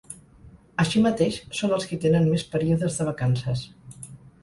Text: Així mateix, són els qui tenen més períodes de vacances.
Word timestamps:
Així 0.83 1.03
mateix, 1.03 1.37
són 1.59 1.77
els 1.79 1.87
qui 1.91 2.01
tenen 2.07 2.27
més 2.33 2.49
períodes 2.57 3.01
de 3.03 3.11
vacances. 3.15 3.67